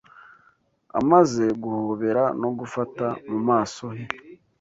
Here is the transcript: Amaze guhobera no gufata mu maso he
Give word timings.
Amaze 0.99 1.45
guhobera 1.63 2.23
no 2.41 2.49
gufata 2.59 3.05
mu 3.29 3.39
maso 3.47 3.83
he 3.95 4.03